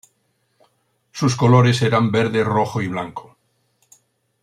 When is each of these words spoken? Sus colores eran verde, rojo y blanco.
Sus 1.11 1.35
colores 1.35 1.83
eran 1.83 2.09
verde, 2.11 2.43
rojo 2.43 2.81
y 2.81 2.87
blanco. 2.87 3.37